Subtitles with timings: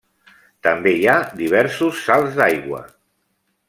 [0.67, 2.85] També hi ha diversos salts d'aigua.